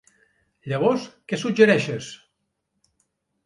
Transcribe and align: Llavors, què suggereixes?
Llavors, 0.71 1.05
què 1.33 1.39
suggereixes? 1.43 2.11